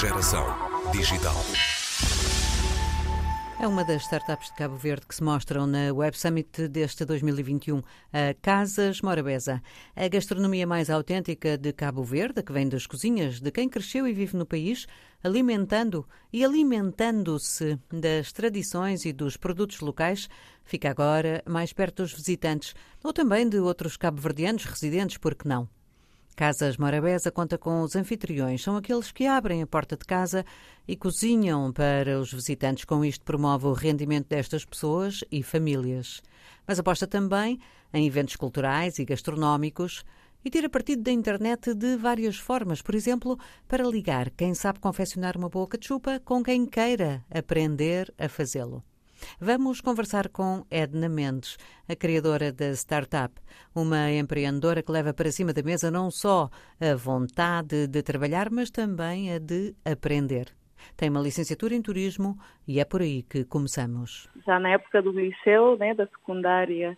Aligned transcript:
Geração 0.00 0.46
digital. 0.92 1.36
É 3.60 3.68
uma 3.68 3.84
das 3.84 4.00
startups 4.00 4.48
de 4.48 4.54
Cabo 4.54 4.74
Verde 4.74 5.06
que 5.06 5.14
se 5.14 5.22
mostram 5.22 5.66
na 5.66 5.92
Web 5.92 6.16
Summit 6.16 6.68
deste 6.68 7.04
2021, 7.04 7.82
a 8.10 8.32
Casas 8.40 9.02
Morabeza. 9.02 9.60
A 9.94 10.08
gastronomia 10.08 10.66
mais 10.66 10.88
autêntica 10.88 11.58
de 11.58 11.74
Cabo 11.74 12.02
Verde, 12.02 12.42
que 12.42 12.50
vem 12.50 12.66
das 12.66 12.86
cozinhas 12.86 13.40
de 13.40 13.50
quem 13.50 13.68
cresceu 13.68 14.08
e 14.08 14.14
vive 14.14 14.38
no 14.38 14.46
país, 14.46 14.86
alimentando 15.22 16.08
e 16.32 16.42
alimentando-se 16.46 17.78
das 17.92 18.32
tradições 18.32 19.04
e 19.04 19.12
dos 19.12 19.36
produtos 19.36 19.80
locais, 19.80 20.30
fica 20.64 20.90
agora 20.90 21.42
mais 21.46 21.74
perto 21.74 22.02
dos 22.02 22.14
visitantes, 22.14 22.74
ou 23.04 23.12
também 23.12 23.46
de 23.46 23.58
outros 23.58 23.98
cabo-verdianos 23.98 24.64
residentes, 24.64 25.18
por 25.18 25.34
que 25.34 25.46
não? 25.46 25.68
Casas 26.36 26.76
Morabeza 26.76 27.30
conta 27.30 27.58
com 27.58 27.82
os 27.82 27.94
anfitriões, 27.94 28.62
são 28.62 28.76
aqueles 28.76 29.12
que 29.12 29.26
abrem 29.26 29.62
a 29.62 29.66
porta 29.66 29.96
de 29.96 30.04
casa 30.04 30.44
e 30.88 30.96
cozinham 30.96 31.72
para 31.72 32.18
os 32.18 32.32
visitantes. 32.32 32.84
Com 32.84 33.04
isto, 33.04 33.24
promove 33.24 33.66
o 33.66 33.72
rendimento 33.72 34.28
destas 34.28 34.64
pessoas 34.64 35.22
e 35.30 35.42
famílias. 35.42 36.22
Mas 36.66 36.78
aposta 36.78 37.06
também 37.06 37.58
em 37.92 38.06
eventos 38.06 38.36
culturais 38.36 38.98
e 38.98 39.04
gastronómicos 39.04 40.04
e 40.44 40.48
tira 40.48 40.68
partido 40.70 41.02
da 41.02 41.12
internet 41.12 41.74
de 41.74 41.96
várias 41.96 42.36
formas, 42.36 42.80
por 42.80 42.94
exemplo, 42.94 43.38
para 43.68 43.84
ligar 43.84 44.30
quem 44.30 44.54
sabe 44.54 44.80
confeccionar 44.80 45.36
uma 45.36 45.48
boa 45.48 45.68
cachupa 45.68 46.20
com 46.24 46.42
quem 46.42 46.64
queira 46.64 47.24
aprender 47.30 48.12
a 48.18 48.28
fazê-lo. 48.28 48.82
Vamos 49.40 49.80
conversar 49.80 50.28
com 50.28 50.64
Edna 50.70 51.08
Mendes, 51.08 51.56
a 51.88 51.96
criadora 51.96 52.52
da 52.52 52.70
Startup, 52.70 53.34
uma 53.74 54.10
empreendedora 54.10 54.82
que 54.82 54.92
leva 54.92 55.12
para 55.12 55.30
cima 55.30 55.52
da 55.52 55.62
mesa 55.62 55.90
não 55.90 56.10
só 56.10 56.48
a 56.80 56.94
vontade 56.94 57.86
de 57.86 58.02
trabalhar, 58.02 58.50
mas 58.50 58.70
também 58.70 59.32
a 59.32 59.38
de 59.38 59.74
aprender. 59.84 60.48
Tem 60.96 61.10
uma 61.10 61.20
licenciatura 61.20 61.74
em 61.74 61.82
turismo 61.82 62.38
e 62.66 62.80
é 62.80 62.84
por 62.84 63.00
aí 63.00 63.22
que 63.22 63.44
começamos. 63.44 64.28
Já 64.46 64.58
na 64.58 64.70
época 64.70 65.02
do 65.02 65.12
liceu, 65.12 65.76
né, 65.76 65.94
da 65.94 66.06
secundária, 66.06 66.96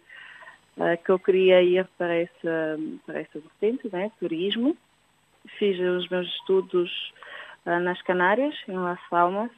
uh, 0.77 1.03
que 1.05 1.11
eu 1.11 1.19
queria 1.19 1.63
ir 1.63 1.87
para 1.99 2.15
essa, 2.15 2.79
para 3.07 3.21
essa 3.21 3.41
vertente, 3.41 3.89
né, 3.93 4.11
turismo. 4.19 4.77
Fiz 5.59 5.79
os 5.79 6.09
meus 6.09 6.29
estudos 6.29 7.13
uh, 7.67 7.81
nas 7.81 8.01
Canárias, 8.03 8.55
em 8.69 8.77
Las 8.77 9.01
Palmas, 9.09 9.51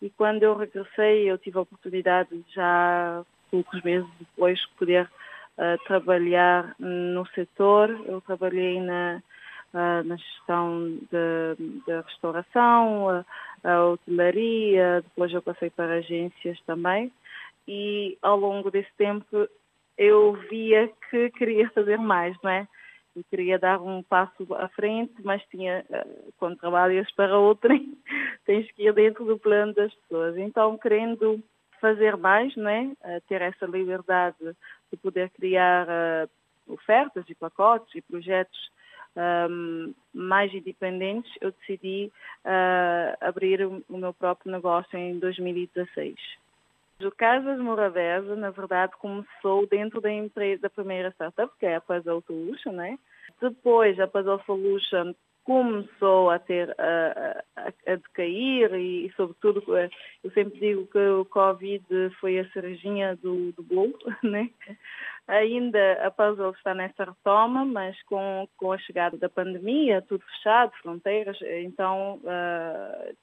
e 0.00 0.10
quando 0.10 0.42
eu 0.42 0.56
regressei, 0.56 1.30
eu 1.30 1.38
tive 1.38 1.58
a 1.58 1.62
oportunidade 1.62 2.30
de 2.30 2.54
já 2.54 3.24
poucos 3.50 3.82
meses 3.82 4.08
depois 4.18 4.64
poder 4.78 5.08
uh, 5.58 5.84
trabalhar 5.86 6.74
no 6.78 7.26
setor. 7.28 7.90
Eu 8.06 8.20
trabalhei 8.20 8.80
na, 8.80 9.22
uh, 9.72 10.02
na 10.04 10.16
gestão 10.16 10.98
da 11.86 12.00
restauração, 12.02 13.08
a, 13.08 13.24
a 13.64 13.86
hotelaria, 13.86 15.02
depois 15.02 15.32
eu 15.32 15.40
passei 15.40 15.70
para 15.70 15.94
agências 15.94 16.60
também. 16.66 17.10
E 17.66 18.18
ao 18.22 18.38
longo 18.38 18.70
desse 18.70 18.92
tempo 18.98 19.48
eu 19.96 20.34
via 20.50 20.90
que 21.10 21.30
queria 21.30 21.70
fazer 21.74 21.98
mais, 21.98 22.36
não 22.42 22.50
é? 22.50 22.68
Queria 23.24 23.58
dar 23.58 23.80
um 23.80 24.02
passo 24.02 24.46
à 24.54 24.68
frente, 24.68 25.14
mas 25.22 25.42
tinha, 25.46 25.84
eh, 25.90 26.06
quando 26.38 26.56
trabalhas 26.58 27.10
para 27.12 27.38
outrem, 27.38 27.96
tens 28.44 28.70
que 28.72 28.84
ir 28.84 28.92
dentro 28.92 29.24
do 29.24 29.38
plano 29.38 29.72
das 29.74 29.92
pessoas. 29.94 30.36
Então, 30.36 30.76
querendo 30.78 31.42
fazer 31.80 32.16
mais, 32.16 32.56
é? 32.56 32.90
Eh, 33.02 33.20
ter 33.28 33.42
essa 33.42 33.66
liberdade 33.66 34.36
de 34.90 34.96
poder 34.96 35.30
criar 35.30 35.86
uh, 35.86 36.72
ofertas 36.72 37.24
e 37.28 37.34
pacotes 37.34 37.94
e 37.94 38.02
projetos 38.02 38.70
um, 39.16 39.20
ehm, 39.20 39.94
mais 40.12 40.52
independentes, 40.54 41.32
eu 41.40 41.50
decidi 41.52 42.12
uh, 42.44 43.16
abrir 43.20 43.64
o 43.66 43.82
meu 43.96 44.12
próprio 44.12 44.52
negócio 44.52 44.98
em 44.98 45.18
2016. 45.18 46.14
O 46.98 47.10
Casas 47.10 47.58
Morabeza, 47.58 48.34
na 48.36 48.50
verdade, 48.50 48.92
começou 48.98 49.66
dentro 49.66 50.00
da 50.00 50.10
empresa, 50.10 50.62
da 50.62 50.70
primeira 50.70 51.10
startup, 51.10 51.52
que 51.58 51.66
é 51.66 51.76
a 51.76 51.80
Puzzle 51.80 52.22
Solution, 52.26 52.72
né? 52.72 52.98
Depois 53.40 54.00
a 54.00 54.06
Puzzle 54.06 54.42
Solution 54.46 55.14
começou 55.44 56.30
a 56.30 56.38
ter 56.38 56.74
a, 56.80 57.44
a, 57.54 57.92
a 57.92 57.96
decair 57.96 58.74
e, 58.74 59.12
sobretudo, 59.14 59.76
eh, 59.76 59.90
eu 60.24 60.30
sempre 60.32 60.58
digo 60.58 60.86
que 60.86 60.98
o 60.98 61.24
Covid 61.26 61.84
foi 62.18 62.38
a 62.38 62.48
cerejinha 62.50 63.14
do, 63.16 63.52
do 63.52 63.62
bolo, 63.62 63.96
né? 64.24 64.50
Ainda 65.28 66.04
a 66.04 66.10
Puzzle 66.10 66.52
está 66.52 66.74
nessa 66.74 67.04
retoma, 67.04 67.64
mas 67.64 68.02
com, 68.04 68.48
com 68.56 68.72
a 68.72 68.78
chegada 68.78 69.18
da 69.18 69.28
pandemia, 69.28 70.02
tudo 70.02 70.24
fechado, 70.24 70.72
fronteiras, 70.82 71.38
então 71.42 72.20
uh, 72.24 73.16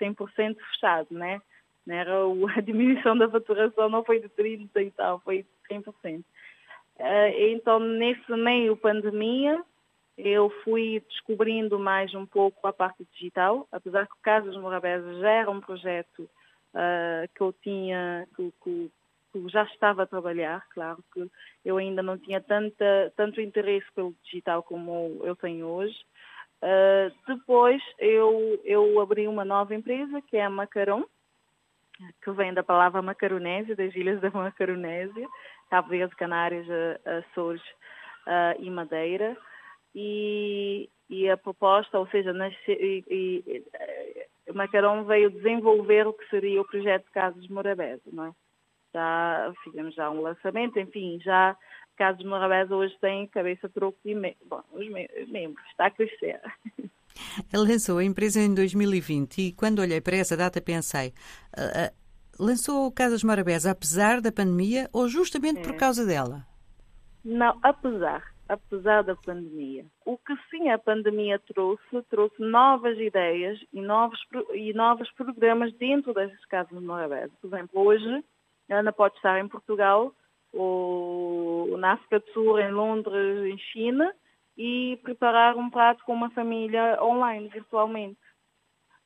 100% 0.00 0.56
fechado, 0.70 1.08
né? 1.10 1.40
Era 1.88 2.14
a 2.56 2.60
diminuição 2.60 3.16
da 3.16 3.28
faturação 3.28 3.88
não 3.88 4.04
foi 4.04 4.20
de 4.20 4.28
30% 4.28 4.68
e 4.86 4.90
tal, 4.90 5.20
foi 5.20 5.42
de 5.42 5.48
100%. 5.74 6.24
Eh, 6.98 7.52
então, 7.52 7.78
nesse 7.78 8.32
meio 8.32 8.76
pandemia, 8.76 9.62
eu 10.16 10.48
fui 10.64 11.02
descobrindo 11.08 11.78
mais 11.78 12.14
um 12.14 12.24
pouco 12.24 12.66
a 12.66 12.72
parte 12.72 13.06
digital, 13.12 13.68
apesar 13.70 14.06
que 14.06 14.14
o 14.14 14.22
Casas 14.22 14.56
Morabeza 14.56 15.20
já 15.20 15.30
era 15.30 15.50
um 15.50 15.60
projeto 15.60 16.28
uh, 16.74 17.28
que 17.34 17.40
eu 17.42 17.52
tinha, 17.62 18.26
que, 18.34 18.52
que, 18.64 18.90
que, 19.32 19.48
já 19.48 19.64
estava 19.64 20.04
a 20.04 20.06
trabalhar, 20.06 20.66
claro 20.70 21.04
que 21.12 21.30
eu 21.64 21.76
ainda 21.76 22.02
não 22.02 22.16
tinha 22.16 22.40
tanta, 22.40 23.12
tanto 23.14 23.42
interesse 23.42 23.86
pelo 23.94 24.14
digital 24.24 24.62
como 24.62 25.20
eu 25.22 25.36
tenho 25.36 25.66
hoje. 25.66 25.96
Uh, 26.62 27.12
depois 27.26 27.82
eu, 27.98 28.58
eu 28.64 28.98
abri 28.98 29.28
uma 29.28 29.44
nova 29.44 29.74
empresa 29.74 30.22
que 30.22 30.38
é 30.38 30.44
a 30.46 30.50
Macaron, 30.50 31.04
que 32.22 32.30
vem 32.32 32.52
da 32.52 32.62
palavra 32.62 33.02
Macaronésia, 33.02 33.76
das 33.76 33.94
ilhas 33.94 34.20
da 34.20 34.30
Macaronésia, 34.30 35.28
Cabo 35.70 35.88
Verde, 35.88 36.14
Canárias, 36.16 36.66
Açores 37.04 37.62
uh, 38.26 38.60
e 38.60 38.70
Madeira. 38.70 39.36
E, 39.94 40.90
e, 41.08 41.28
a 41.30 41.36
proposta, 41.36 41.98
ou 41.98 42.06
seja, 42.08 42.32
nasce, 42.32 42.70
e, 42.70 43.04
e, 43.08 44.52
Macarão 44.52 45.04
veio 45.04 45.30
desenvolver 45.30 46.06
o 46.06 46.12
que 46.12 46.28
seria 46.28 46.60
o 46.60 46.66
projeto 46.66 47.06
de 47.06 47.10
Casas 47.12 47.48
Morabeza, 47.48 48.02
não 48.12 48.26
é? 48.26 48.32
Já 48.92 49.52
fizemos 49.64 49.94
já 49.94 50.10
um 50.10 50.20
lançamento, 50.20 50.78
enfim, 50.78 51.18
já 51.22 51.56
Casas 51.96 52.24
Morabeza 52.24 52.76
hoje 52.76 52.96
tem 53.00 53.26
cabeça, 53.28 53.68
troco 53.70 53.98
e 54.04 54.14
me, 54.14 54.36
bom, 54.44 54.62
os 54.72 55.28
membros, 55.28 55.66
está 55.70 55.86
a 55.86 55.90
crescer. 55.90 56.40
Lançou 57.52 57.98
a 57.98 58.04
empresa 58.04 58.40
em 58.40 58.54
2020 58.54 59.38
e 59.38 59.52
quando 59.52 59.80
olhei 59.80 60.00
para 60.00 60.16
essa 60.16 60.36
data 60.36 60.60
pensei, 60.60 61.12
uh, 61.56 61.88
uh, 61.88 61.94
lançou 62.38 62.90
Casas 62.92 63.22
Morabeza 63.24 63.70
apesar 63.70 64.20
da 64.20 64.32
pandemia 64.32 64.88
ou 64.92 65.08
justamente 65.08 65.60
é. 65.60 65.62
por 65.62 65.76
causa 65.76 66.04
dela? 66.04 66.46
Não, 67.24 67.58
apesar, 67.62 68.22
apesar 68.48 69.02
da 69.02 69.16
pandemia. 69.16 69.84
O 70.04 70.16
que 70.16 70.34
sim 70.50 70.68
a 70.68 70.78
pandemia 70.78 71.40
trouxe, 71.40 72.02
trouxe 72.08 72.40
novas 72.40 72.98
ideias 72.98 73.58
e 73.72 73.80
novos, 73.80 74.18
e 74.54 74.72
novos 74.72 75.10
programas 75.12 75.72
dentro 75.74 76.14
das 76.14 76.32
Casas 76.46 76.80
Morabeza. 76.80 77.32
Por 77.40 77.48
exemplo, 77.48 77.80
hoje 77.80 78.24
a 78.70 78.76
Ana 78.76 78.92
pode 78.92 79.16
estar 79.16 79.40
em 79.40 79.48
Portugal 79.48 80.12
ou 80.52 81.76
na 81.76 81.92
África 81.92 82.20
do 82.20 82.32
Sul, 82.32 82.58
em 82.58 82.70
Londres, 82.70 83.44
em 83.44 83.58
China, 83.58 84.12
e 84.56 84.98
preparar 85.02 85.56
um 85.56 85.68
prato 85.68 86.02
com 86.04 86.14
uma 86.14 86.30
família 86.30 87.02
online, 87.02 87.48
virtualmente. 87.48 88.18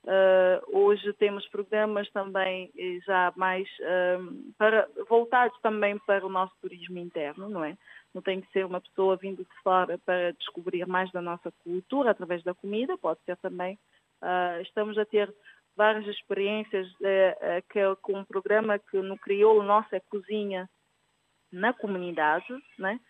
Uh, 0.03 0.79
hoje 0.79 1.13
temos 1.15 1.47
programas 1.49 2.11
também 2.11 2.71
eh, 2.75 3.01
já 3.05 3.31
mais 3.37 3.69
uh, 3.81 4.53
para, 4.57 4.89
voltados 5.07 5.61
também 5.61 5.99
para 6.07 6.25
o 6.25 6.31
nosso 6.31 6.55
turismo 6.63 6.99
interno, 6.99 7.51
não 7.51 7.63
é? 7.63 7.77
Não 8.15 8.23
tem 8.23 8.41
que 8.41 8.51
ser 8.51 8.65
uma 8.65 8.81
pessoa 8.81 9.17
vindo 9.17 9.45
de 9.45 9.63
fora 9.63 9.99
para 9.99 10.33
descobrir 10.33 10.87
mais 10.87 11.13
da 11.13 11.21
nossa 11.21 11.53
cultura 11.63 12.13
através 12.13 12.43
da 12.43 12.55
comida, 12.55 12.97
pode 12.97 13.21
ser 13.27 13.37
também. 13.37 13.79
Uh, 14.23 14.63
estamos 14.63 14.97
a 14.97 15.05
ter 15.05 15.33
várias 15.77 16.07
experiências 16.07 16.89
que, 17.71 17.81
com 18.03 18.19
um 18.19 18.25
programa 18.25 18.79
que 18.79 18.99
no 18.99 19.19
crioulo 19.19 19.63
nosso 19.63 19.95
é 19.95 20.01
cozinha 20.01 20.69
na 21.53 21.73
comunidade, 21.73 22.53
né? 22.79 23.01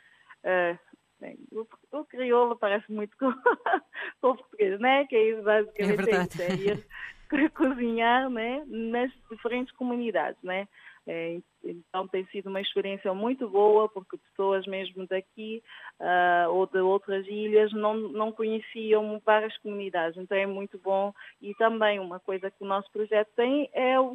O, 1.53 1.67
o 1.93 2.05
crioulo 2.05 2.57
parece 2.57 2.91
muito 2.91 3.17
com, 3.17 3.33
com 4.21 4.31
o 4.31 4.37
português, 4.37 4.81
né? 4.81 5.07
Que 5.07 5.17
é 5.17 5.31
isso 5.31 5.43
basicamente 5.43 6.43
é, 6.43 6.55
isso, 6.55 6.87
é 7.33 7.49
cozinhar 7.51 8.29
né? 8.31 8.65
nas 8.67 9.11
diferentes 9.31 9.75
comunidades, 9.75 10.43
né? 10.43 10.67
É, 11.07 11.41
então 11.65 12.07
tem 12.07 12.27
sido 12.27 12.51
uma 12.51 12.61
experiência 12.61 13.13
muito 13.15 13.49
boa 13.49 13.89
porque 13.89 14.19
pessoas 14.19 14.67
mesmo 14.67 15.07
daqui 15.07 15.63
uh, 15.99 16.51
ou 16.51 16.67
de 16.67 16.79
outras 16.79 17.27
ilhas 17.27 17.73
não, 17.73 17.95
não 17.97 18.31
conheciam 18.31 19.21
várias 19.25 19.57
comunidades, 19.59 20.19
então 20.19 20.37
é 20.37 20.47
muito 20.47 20.79
bom 20.79 21.13
e 21.41 21.55
também 21.55 21.99
uma 21.99 22.21
coisa 22.21 22.51
que 22.51 22.63
o 22.63 22.67
nosso 22.67 22.91
projeto 22.93 23.29
tem 23.35 23.71
é 23.73 23.99
o, 23.99 24.15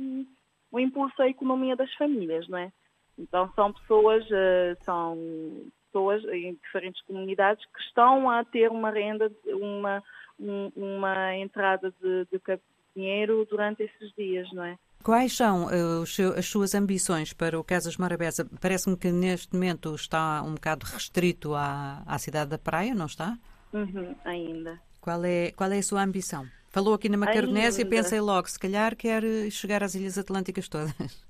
o 0.72 0.80
impulso 0.80 1.20
à 1.22 1.28
economia 1.28 1.76
das 1.76 1.92
famílias, 1.96 2.48
não 2.48 2.60
é? 2.60 2.72
Então 3.18 3.52
são 3.56 3.74
pessoas, 3.74 4.24
uh, 4.26 4.84
são 4.84 5.18
pessoas 5.96 6.24
em 6.26 6.54
diferentes 6.62 7.02
comunidades 7.04 7.64
que 7.66 7.82
estão 7.82 8.30
a 8.30 8.44
ter 8.44 8.70
uma 8.70 8.92
renda, 8.92 9.32
uma, 9.48 10.04
um, 10.38 10.72
uma 10.76 11.36
entrada 11.38 11.94
de, 12.02 12.28
de 12.32 12.60
dinheiro 12.94 13.48
durante 13.50 13.84
esses 13.84 14.14
dias, 14.18 14.52
não 14.52 14.66
é? 14.66 14.78
Quais 15.02 15.38
são 15.38 15.68
uh, 15.68 16.04
as 16.38 16.46
suas 16.48 16.74
ambições 16.74 17.32
para 17.32 17.60
o 17.60 17.64
Casas 17.64 17.96
Morabeza? 17.96 18.46
Parece-me 18.60 18.98
que 18.98 19.12
neste 19.12 19.54
momento 19.54 19.94
está 19.94 20.42
um 20.42 20.56
bocado 20.56 20.86
restrito 20.86 21.54
à, 21.54 22.02
à 22.06 22.18
cidade 22.18 22.50
da 22.50 22.58
Praia, 22.58 22.94
não 22.96 23.06
está? 23.06 23.38
Uhum, 23.72 24.16
ainda. 24.26 24.80
Qual 25.00 25.24
é, 25.24 25.52
qual 25.52 25.72
é 25.72 25.78
a 25.78 25.84
sua 25.84 26.04
ambição? 26.04 26.48
Falou 26.72 26.96
aqui 26.96 27.08
na 27.08 27.18
Macaronésia, 27.18 27.86
pensei 27.86 28.20
logo, 28.20 28.50
se 28.50 28.60
calhar 28.60 28.96
quer 28.96 29.24
chegar 29.52 29.84
às 29.84 29.96
Ilhas 29.96 30.18
Atlânticas 30.18 30.68
todas. 30.68 31.25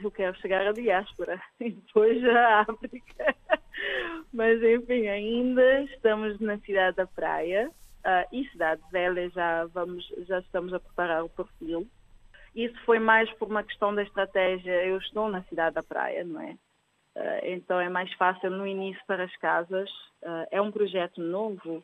Eu 0.00 0.10
quero 0.10 0.36
chegar 0.40 0.66
à 0.66 0.72
diáspora 0.72 1.40
e 1.60 1.70
depois 1.70 2.24
à 2.24 2.60
África. 2.60 3.34
Mas, 4.32 4.62
enfim, 4.62 5.08
ainda 5.08 5.82
estamos 5.82 6.38
na 6.40 6.58
cidade 6.58 6.96
da 6.96 7.06
Praia 7.06 7.70
uh, 7.70 8.28
e 8.34 8.48
Cidade 8.50 8.82
Velha, 8.90 9.28
já, 9.30 9.66
vamos, 9.66 10.06
já 10.26 10.38
estamos 10.40 10.72
a 10.72 10.80
preparar 10.80 11.24
o 11.24 11.28
perfil. 11.28 11.86
Isso 12.54 12.78
foi 12.84 12.98
mais 12.98 13.30
por 13.34 13.48
uma 13.48 13.62
questão 13.62 13.94
da 13.94 14.02
estratégia. 14.02 14.84
Eu 14.84 14.98
estou 14.98 15.28
na 15.28 15.42
cidade 15.44 15.74
da 15.74 15.82
Praia, 15.82 16.24
não 16.24 16.40
é? 16.40 16.56
Uh, 17.14 17.40
então 17.44 17.80
é 17.80 17.88
mais 17.88 18.12
fácil 18.14 18.50
no 18.50 18.66
início 18.66 19.02
para 19.06 19.24
as 19.24 19.36
casas. 19.36 19.90
Uh, 20.22 20.46
é 20.50 20.60
um 20.60 20.70
projeto 20.70 21.20
novo, 21.20 21.82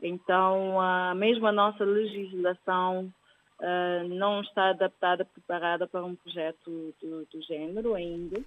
então 0.00 0.78
mesmo 1.16 1.46
a 1.46 1.52
nossa 1.52 1.84
legislação 1.84 3.12
não 4.08 4.40
está 4.40 4.70
adaptada, 4.70 5.24
preparada 5.24 5.86
para 5.86 6.04
um 6.04 6.14
projeto 6.14 6.94
do, 7.00 7.26
do 7.26 7.42
género 7.42 7.94
ainda. 7.94 8.40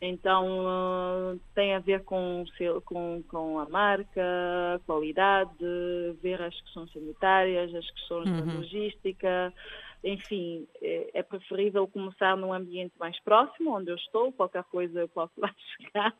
Então 0.00 0.66
uh, 0.66 1.40
tem 1.54 1.74
a 1.74 1.78
ver 1.78 2.04
com, 2.04 2.44
com, 2.84 3.22
com, 3.26 3.58
a 3.58 3.68
marca, 3.68 4.80
qualidade, 4.84 5.50
ver 6.20 6.42
as 6.42 6.58
questões 6.60 6.92
sanitárias, 6.92 7.74
as 7.74 7.90
questões 7.90 8.28
uhum. 8.28 8.46
da 8.46 8.52
logística, 8.52 9.52
enfim, 10.02 10.66
é, 10.82 11.10
é, 11.14 11.22
preferível 11.22 11.88
começar 11.88 12.36
num 12.36 12.52
ambiente 12.52 12.92
mais 12.98 13.18
próximo, 13.20 13.74
onde 13.74 13.90
eu 13.90 13.96
estou, 13.96 14.30
qualquer 14.32 14.64
coisa 14.64 15.00
eu 15.00 15.08
posso 15.08 15.32
lá 15.38 15.50
chegar. 15.80 16.14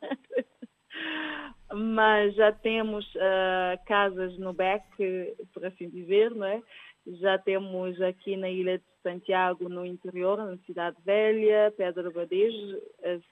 Mas 1.71 2.33
já 2.35 2.51
temos 2.51 3.05
uh, 3.15 3.85
casas 3.85 4.35
no 4.39 4.53
BEC, 4.53 4.83
por 5.53 5.63
assim 5.63 5.89
dizer, 5.89 6.31
não 6.31 6.47
é? 6.47 6.61
Já 7.07 7.37
temos 7.37 8.01
aqui 8.01 8.35
na 8.35 8.49
Ilha 8.49 8.79
de 8.79 8.83
Santiago, 9.03 9.69
no 9.69 9.85
interior, 9.85 10.37
na 10.37 10.57
Cidade 10.65 10.97
Velha, 11.05 11.71
Pedra 11.77 12.09
Badejo 12.09 12.81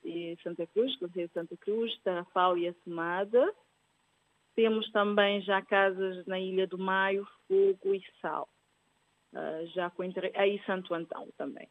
e 0.06 0.38
Santa 0.44 0.68
Cruz, 0.68 0.96
Conselho 0.98 1.28
de 1.28 1.34
Santa 1.34 1.58
Cruz, 1.58 2.00
Tarrafal 2.04 2.56
e 2.56 2.68
Assemada. 2.68 3.52
Temos 4.56 4.92
também 4.92 5.42
já 5.42 5.60
casas 5.64 6.24
na 6.28 6.40
Ilha 6.40 6.68
do 6.68 6.78
Maio, 6.78 7.28
Fogo 7.48 7.96
e 7.96 8.04
Sal. 8.22 8.48
Uh, 9.34 9.66
já 9.74 9.90
com 9.90 10.04
aí 10.36 10.62
Santo 10.68 10.94
Antão 10.94 11.28
também. 11.36 11.68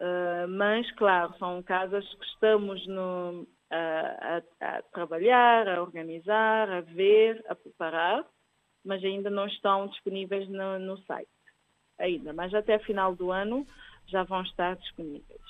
Uh, 0.00 0.46
mas, 0.46 0.88
claro, 0.92 1.36
são 1.38 1.60
casas 1.64 2.08
que 2.14 2.24
estamos 2.26 2.86
no, 2.86 3.42
uh, 3.42 3.46
a, 3.72 4.42
a, 4.60 4.82
trabalhar, 4.82 5.66
a 5.66 5.82
organizar, 5.82 6.70
a 6.70 6.80
ver, 6.82 7.44
a 7.48 7.56
preparar 7.56 8.24
mas 8.88 9.04
ainda 9.04 9.28
não 9.28 9.46
estão 9.46 9.86
disponíveis 9.86 10.48
no, 10.48 10.78
no 10.78 10.96
site. 11.02 11.28
Ainda, 11.98 12.32
mas 12.32 12.54
até 12.54 12.78
final 12.78 13.14
do 13.14 13.30
ano 13.30 13.66
já 14.06 14.22
vão 14.24 14.40
estar 14.42 14.76
disponíveis. 14.76 15.40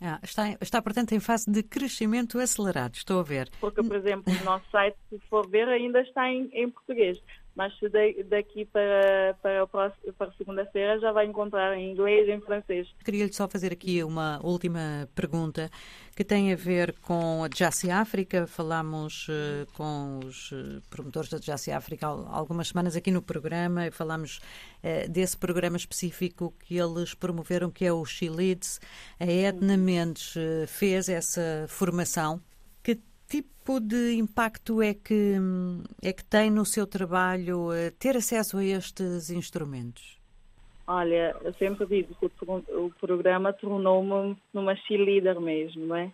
Ah, 0.00 0.20
está, 0.22 0.56
está, 0.60 0.80
portanto, 0.80 1.12
em 1.12 1.20
fase 1.20 1.50
de 1.50 1.62
crescimento 1.62 2.38
acelerado, 2.38 2.94
estou 2.94 3.18
a 3.18 3.22
ver. 3.22 3.50
Porque, 3.60 3.82
por 3.82 3.96
exemplo, 3.96 4.32
o 4.32 4.44
nosso 4.44 4.68
site, 4.70 4.96
se 5.08 5.18
for 5.28 5.48
ver, 5.48 5.68
ainda 5.68 6.00
está 6.02 6.30
em, 6.30 6.48
em 6.52 6.70
português 6.70 7.20
mas 7.54 7.72
daqui 8.28 8.64
para, 8.64 9.34
para, 9.40 9.66
para 9.66 10.32
segunda-feira 10.36 10.98
já 10.98 11.12
vai 11.12 11.26
encontrar 11.26 11.76
em 11.76 11.92
inglês 11.92 12.28
e 12.28 12.32
em 12.32 12.40
francês. 12.40 12.88
Queria-lhe 13.04 13.32
só 13.32 13.48
fazer 13.48 13.72
aqui 13.72 14.02
uma 14.02 14.40
última 14.42 15.08
pergunta 15.14 15.70
que 16.16 16.24
tem 16.24 16.52
a 16.52 16.56
ver 16.56 16.94
com 17.00 17.44
a 17.44 17.48
Jassy 17.54 17.90
África. 17.90 18.46
Falámos 18.46 19.28
uh, 19.28 19.66
com 19.74 20.20
os 20.24 20.50
eh, 20.52 20.80
promotores 20.88 21.28
da 21.28 21.38
Jassy 21.38 21.72
África 21.72 22.06
algumas 22.06 22.68
semanas 22.68 22.94
aqui 22.94 23.10
no 23.10 23.22
programa 23.22 23.86
e 23.86 23.90
falámos 23.90 24.38
uh, 24.38 25.10
desse 25.10 25.36
programa 25.36 25.76
específico 25.76 26.54
que 26.60 26.76
eles 26.76 27.14
promoveram, 27.14 27.70
que 27.70 27.84
é 27.84 27.92
o 27.92 28.04
She. 28.04 28.24
A 29.20 29.26
Edna 29.26 29.76
Mendes 29.76 30.34
fez 30.66 31.08
essa 31.08 31.66
formação 31.68 32.40
tipo 33.28 33.80
de 33.80 34.14
impacto 34.14 34.82
é 34.82 34.94
que, 34.94 35.36
é 36.02 36.12
que 36.12 36.24
tem 36.24 36.50
no 36.50 36.64
seu 36.64 36.86
trabalho 36.86 37.72
eh, 37.72 37.90
ter 37.90 38.16
acesso 38.16 38.58
a 38.58 38.64
estes 38.64 39.30
instrumentos? 39.30 40.18
Olha, 40.86 41.34
eu 41.42 41.52
sempre 41.54 41.86
digo 41.86 42.14
que 42.14 42.26
o, 42.26 42.90
programa 43.00 43.52
tornou-me 43.54 44.36
numa 44.52 44.76
cheerleader 44.76 45.40
mesmo, 45.40 45.86
não 45.86 45.96
é? 45.96 46.12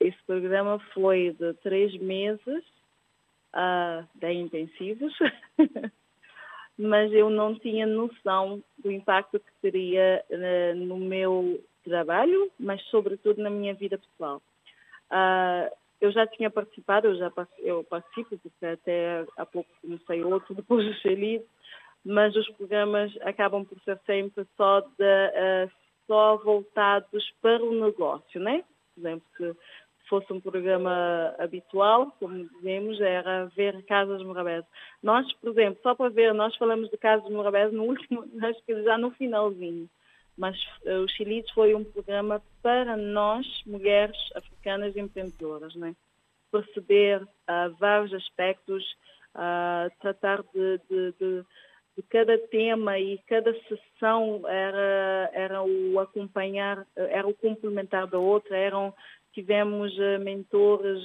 Esse 0.00 0.18
programa 0.26 0.80
foi 0.92 1.36
de 1.38 1.54
três 1.62 1.96
meses 2.00 2.64
uh, 3.54 4.26
intensivos, 4.26 5.14
mas 6.76 7.12
eu 7.12 7.30
não 7.30 7.56
tinha 7.56 7.86
noção 7.86 8.60
do 8.78 8.90
impacto 8.90 9.38
que 9.38 9.52
teria 9.60 10.24
uh, 10.30 10.74
no 10.74 10.96
meu 10.96 11.62
trabalho, 11.84 12.50
mas 12.58 12.82
sobretudo 12.86 13.40
na 13.40 13.50
minha 13.50 13.74
vida 13.74 13.98
pessoal. 13.98 14.42
Uh, 15.12 15.70
eu 16.02 16.10
já 16.10 16.26
tinha 16.26 16.50
participado, 16.50 17.06
eu 17.06 17.14
já 17.14 17.32
eu 17.60 17.84
participo, 17.84 18.36
porque 18.36 18.66
até 18.66 19.24
há 19.36 19.46
pouco 19.46 19.70
comecei 19.80 20.24
outro, 20.24 20.52
depois 20.52 20.84
do 20.84 20.94
Xelice, 20.94 21.46
mas 22.04 22.34
os 22.34 22.48
programas 22.50 23.16
acabam 23.20 23.64
por 23.64 23.80
ser 23.82 24.00
sempre 24.04 24.44
só, 24.56 24.80
de, 24.80 24.86
uh, 24.88 25.70
só 26.08 26.36
voltados 26.38 27.32
para 27.40 27.62
o 27.64 27.72
negócio, 27.72 28.40
né? 28.40 28.64
Por 28.94 29.00
exemplo, 29.00 29.24
se 29.38 30.08
fosse 30.08 30.32
um 30.32 30.40
programa 30.40 31.36
habitual, 31.38 32.10
como 32.18 32.48
dizemos, 32.48 33.00
era 33.00 33.46
ver 33.56 33.80
casas 33.84 34.24
morabés. 34.24 34.64
Nós, 35.04 35.32
por 35.34 35.52
exemplo, 35.52 35.80
só 35.84 35.94
para 35.94 36.10
ver, 36.10 36.34
nós 36.34 36.56
falamos 36.56 36.90
de 36.90 36.96
casas 36.96 37.30
morabés 37.30 37.72
no 37.72 37.84
último, 37.84 38.24
acho 38.42 38.60
que 38.64 38.82
já 38.82 38.98
no 38.98 39.12
finalzinho 39.12 39.88
mas 40.36 40.56
uh, 40.84 41.04
o 41.04 41.08
Chilites 41.08 41.52
foi 41.52 41.74
um 41.74 41.84
programa 41.84 42.42
para 42.62 42.96
nós, 42.96 43.46
mulheres 43.66 44.16
africanas 44.34 44.96
empreendedoras, 44.96 45.74
né? 45.74 45.94
perceber 46.52 47.22
uh, 47.22 47.74
vários 47.80 48.12
aspectos, 48.12 48.84
uh, 49.34 49.90
tratar 50.00 50.42
de, 50.54 50.78
de, 50.88 51.12
de, 51.18 51.44
de, 51.96 52.02
cada 52.10 52.38
tema 52.48 52.98
e 52.98 53.18
cada 53.26 53.52
sessão 53.62 54.42
era, 54.46 55.30
era 55.32 55.62
o 55.62 55.98
acompanhar, 55.98 56.86
era 56.94 57.26
o 57.26 57.34
complementar 57.34 58.06
da 58.06 58.18
outra, 58.18 58.56
eram, 58.56 58.94
tivemos 59.32 59.92
uh, 59.98 60.20
mentores, 60.20 61.02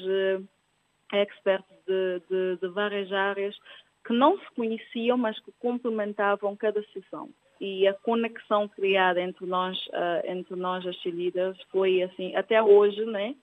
experts 1.14 1.78
de, 1.88 2.22
de, 2.30 2.58
de 2.58 2.68
várias 2.68 3.12
áreas 3.14 3.56
que 4.08 4.14
não 4.14 4.40
se 4.40 4.46
conheciam, 4.56 5.18
mas 5.18 5.38
que 5.42 5.52
complementavam 5.60 6.56
cada 6.56 6.82
sessão 6.94 7.30
e 7.60 7.88
a 7.88 7.94
conexão 7.94 8.68
criada 8.68 9.22
entre 9.22 9.46
nós, 9.46 9.78
uh, 9.88 10.26
entre 10.26 10.56
nós 10.56 10.86
as 10.86 10.96
cheerleaders 10.98 11.58
foi 11.72 12.04
assim, 12.04 12.36
até 12.36 12.62
hoje, 12.62 13.04
né? 13.06 13.36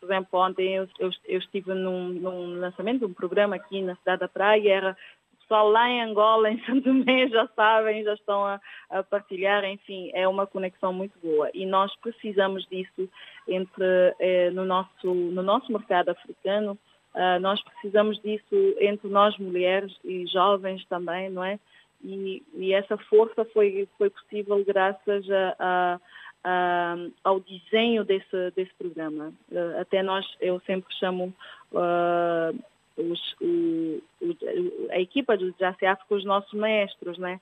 Por 0.00 0.06
exemplo, 0.10 0.40
ontem 0.40 0.76
eu, 0.76 0.88
eu, 0.98 1.10
eu 1.26 1.38
estive 1.38 1.74
num, 1.74 2.08
num, 2.08 2.58
lançamento 2.58 3.00
de 3.00 3.04
um 3.04 3.12
programa 3.12 3.56
aqui 3.56 3.82
na 3.82 3.94
cidade 3.96 4.20
da 4.20 4.28
Praia, 4.28 4.72
era 4.72 4.96
pessoal 5.40 5.68
lá 5.68 5.88
em 5.88 6.02
Angola, 6.02 6.48
em 6.50 6.64
Santo 6.64 6.82
Tomé, 6.82 7.28
já 7.28 7.46
sabem, 7.54 8.04
já 8.04 8.14
estão 8.14 8.44
a, 8.44 8.60
a, 8.88 9.02
partilhar, 9.02 9.64
enfim, 9.64 10.10
é 10.14 10.26
uma 10.26 10.46
conexão 10.46 10.92
muito 10.92 11.18
boa 11.18 11.50
e 11.52 11.66
nós 11.66 11.94
precisamos 11.96 12.66
disso 12.68 13.08
entre, 13.48 13.84
eh, 14.20 14.50
no, 14.50 14.64
nosso, 14.64 15.12
no 15.12 15.42
nosso 15.42 15.72
mercado 15.72 16.10
africano, 16.10 16.78
uh, 17.14 17.40
nós 17.40 17.62
precisamos 17.62 18.20
disso 18.20 18.76
entre 18.78 19.08
nós 19.08 19.36
mulheres 19.38 19.94
e 20.04 20.26
jovens 20.26 20.84
também, 20.86 21.30
não 21.30 21.44
é? 21.44 21.58
E, 22.02 22.42
e, 22.54 22.72
essa 22.72 22.96
força 22.96 23.44
foi, 23.46 23.86
foi 23.98 24.08
possível 24.08 24.64
graças 24.64 25.30
a, 25.30 25.56
a, 25.58 26.00
a, 26.44 26.96
ao 27.22 27.40
desenho 27.40 28.04
desse, 28.04 28.50
desse 28.56 28.72
programa. 28.78 29.34
Uh, 29.50 29.80
até 29.80 30.02
nós, 30.02 30.26
eu 30.40 30.60
sempre 30.60 30.94
chamo 30.94 31.34
uh, 31.72 32.58
os, 32.96 33.34
o, 33.40 34.02
o, 34.22 34.36
a 34.90 34.98
equipa 34.98 35.36
do 35.36 35.52
Jazz 35.52 35.76
África 35.82 36.14
os 36.14 36.24
nossos 36.24 36.52
maestros, 36.54 37.18
né? 37.18 37.40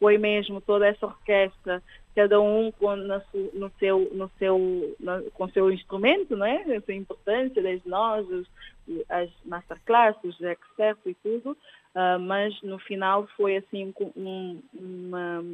Foi 0.00 0.18
mesmo 0.18 0.60
toda 0.60 0.88
essa 0.88 1.06
orquestra, 1.06 1.80
cada 2.16 2.40
um 2.40 2.72
com, 2.72 2.96
no, 2.96 3.22
no 3.52 3.70
seu, 3.78 4.10
no 4.12 4.30
seu, 4.38 4.96
no, 4.98 5.30
com 5.32 5.48
seu 5.50 5.70
instrumento, 5.70 6.36
né? 6.36 6.64
Essa 6.68 6.92
importância 6.92 7.62
desde 7.62 7.88
nós, 7.88 8.26
as 9.08 9.30
masterclasses, 9.44 10.24
os 10.24 10.40
experts 10.40 11.06
e 11.06 11.14
tudo, 11.22 11.50
uh, 11.50 12.18
mas 12.18 12.60
no 12.62 12.78
final 12.78 13.28
foi 13.36 13.58
assim 13.58 13.94
um, 14.16 14.60
uma, 14.74 15.44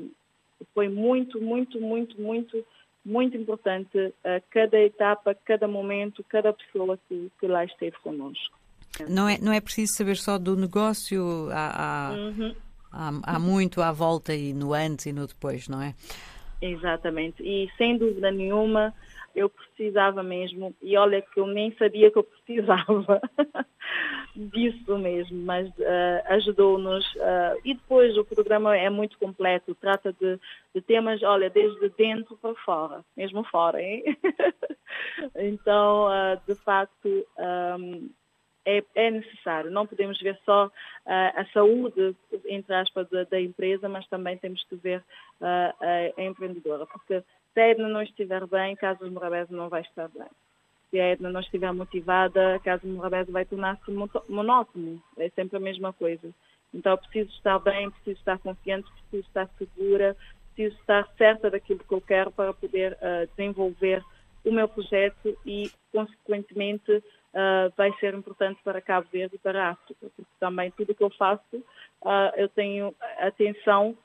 foi 0.75 0.89
muito, 0.89 1.41
muito, 1.41 1.81
muito, 1.81 2.21
muito, 2.21 2.65
muito 3.05 3.37
importante 3.37 3.99
uh, 3.99 4.43
cada 4.51 4.79
etapa, 4.81 5.35
cada 5.35 5.69
momento, 5.69 6.25
cada 6.29 6.53
pessoa 6.53 6.99
que, 7.09 7.31
que 7.39 7.47
lá 7.47 7.65
esteve 7.65 7.97
conosco. 7.99 8.57
Não 9.09 9.29
é, 9.29 9.39
não 9.39 9.53
é 9.53 9.61
preciso 9.61 9.93
saber 9.93 10.17
só 10.17 10.39
do 10.39 10.57
negócio, 10.57 11.51
há, 11.51 12.09
há, 12.09 12.13
uhum. 12.13 12.55
Há, 12.97 13.35
há 13.35 13.39
muito 13.39 13.83
à 13.83 13.93
volta 13.93 14.35
e 14.35 14.55
no 14.55 14.73
antes 14.73 15.07
e 15.07 15.13
no 15.13 15.27
depois, 15.27 15.69
não 15.69 15.83
é? 15.83 15.95
Exatamente. 16.61 17.43
E 17.43 17.71
sem 17.77 17.99
dúvida 17.99 18.31
nenhuma, 18.31 18.95
eu 19.35 19.51
precisava 19.51 20.23
mesmo, 20.23 20.75
e 20.81 20.97
olha 20.97 21.21
que 21.21 21.39
eu 21.39 21.47
nem 21.47 21.71
sabia 21.77 22.11
que 22.11 22.19
eu 22.19 22.25
precisava 22.25 23.21
disso 24.35 24.97
mesmo, 24.99 25.37
mas 25.45 25.69
uh, 25.69 26.23
ajudou-nos. 26.31 27.05
Uh, 27.17 27.61
e 27.63 27.75
depois 27.75 28.17
o 28.17 28.25
programa 28.25 28.75
é 28.75 28.89
muito 28.89 29.19
completo, 29.19 29.75
trata 29.75 30.15
de, 30.15 30.41
de, 30.75 30.81
temas, 30.81 31.23
olha, 31.23 31.51
desde 31.51 31.91
dentro 31.91 32.37
para 32.39 32.55
fora, 32.65 33.05
mesmo 33.15 33.45
fora, 33.45 33.81
hein? 33.83 34.17
então, 35.37 36.07
uh, 36.07 36.41
de 36.49 36.55
facto, 36.63 37.27
um, 37.79 38.09
é, 38.67 38.83
é, 38.95 39.11
necessário. 39.11 39.71
Não 39.71 39.87
podemos 39.87 40.21
ver 40.21 40.39
só 40.45 40.71
a 41.07 41.45
saúde, 41.53 42.17
entre 42.47 42.75
aspas, 42.75 43.09
da, 43.09 43.25
da, 43.25 43.41
empresa, 43.41 43.89
mas 43.89 44.07
também 44.09 44.37
temos 44.37 44.63
que 44.65 44.75
ver 44.75 45.03
a, 45.41 45.73
a 46.17 46.23
empreendedora, 46.23 46.85
porque 46.85 47.23
se 47.55 47.61
a 47.61 47.69
Edna 47.69 47.89
não 47.89 48.03
estiver 48.03 48.47
bem, 48.47 48.77
Casas 48.77 49.11
Morabeza 49.11 49.55
não 49.57 49.71
vai 49.71 49.81
estar 49.81 50.09
bem. 50.09 50.29
Se 50.91 51.01
a 51.01 51.13
Edna 51.13 51.31
não 51.31 51.41
estiver 51.41 51.73
motivada, 51.73 52.61
Casas 52.63 52.91
Morabeza 52.91 53.33
vai 53.33 53.47
tornar-se 53.47 53.91
monótono. 54.29 55.03
É 55.17 55.31
sempre 55.31 55.57
a 55.57 55.61
mesma 55.61 55.91
coisa. 55.93 56.29
Então, 56.75 56.97
preciso 56.99 57.31
estar 57.31 57.59
bem, 57.61 57.91
preciso 57.91 58.19
estar 58.19 58.39
confiante, 58.41 58.91
preciso 58.91 59.27
estar 59.27 59.49
segura, 59.57 60.15
preciso 60.55 60.79
estar 60.81 61.09
certa 61.17 61.51
daquilo 61.51 61.81
que 61.81 61.95
eu 61.95 62.01
quero 62.03 62.31
para 62.31 62.53
poder 62.53 62.93
uh, 62.95 63.27
desenvolver 63.35 64.05
o 64.45 64.53
meu 64.53 64.69
projeto 64.69 65.37
e, 65.47 65.71
consequentemente, 65.91 67.03
uh, 67.37 67.73
vai 67.77 67.93
ser 68.01 68.15
importante 68.15 68.59
para 68.65 68.81
Cabo 68.81 69.07
Verde 69.13 69.37
e 69.37 69.39
para 69.39 69.69
a 69.69 69.71
África, 69.71 69.95
porque 70.01 70.25
também 70.41 70.71
tudo 70.73 70.95
que 70.95 71.05
eu 71.05 71.11
faço, 71.11 71.43
uh, 71.55 72.33
eu 72.37 72.49
tenho 72.49 72.95
atenção 73.19 73.97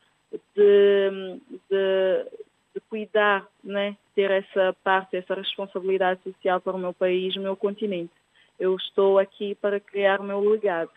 de, 0.56 1.40
de 1.70 2.26
de 2.74 2.80
cuidar, 2.90 3.48
né, 3.64 3.96
ter 4.16 4.32
essa 4.32 4.76
parte, 4.84 5.18
essa 5.18 5.34
responsabilidade 5.34 6.22
social 6.24 6.60
para 6.62 6.76
o 6.76 6.80
meu 6.80 6.94
país, 6.94 7.36
o 7.36 7.42
meu 7.42 7.56
continente. 7.56 8.14
Eu 8.60 8.76
estou 8.76 9.20
aqui 9.20 9.56
para 9.56 9.80
criar 9.80 10.22
o 10.22 10.24
meu 10.24 10.40
legado 10.40 10.92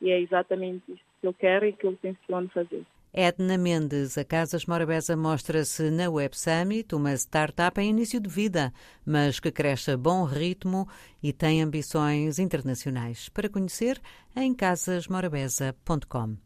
e 0.00 0.10
é 0.10 0.18
exatamente 0.18 0.82
isso 0.88 1.02
que 1.20 1.26
eu 1.26 1.34
quero 1.34 1.66
e 1.66 1.72
que 1.72 1.86
eu 1.86 1.96
tenciono 1.96 2.48
fazer. 2.48 2.84
Edna 3.12 3.58
Mendes, 3.58 4.16
a 4.16 4.24
Casas 4.24 4.66
Morabeza 4.66 5.16
mostra-se 5.16 5.90
na 5.90 6.08
Web 6.08 6.36
Summit, 6.38 6.94
uma 6.94 7.12
startup 7.14 7.80
em 7.80 7.90
início 7.90 8.20
de 8.20 8.28
vida, 8.28 8.72
mas 9.04 9.40
que 9.40 9.50
cresce 9.50 9.90
a 9.90 9.96
bom 9.96 10.24
ritmo 10.24 10.88
e 11.22 11.32
tem 11.32 11.60
ambições 11.60 12.38
internacionais. 12.38 13.28
Para 13.28 13.48
conhecer, 13.48 14.00
em 14.36 14.54
casasmorabeza.com. 14.54 16.36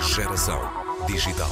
Geração 0.00 0.60
digital. 1.06 1.50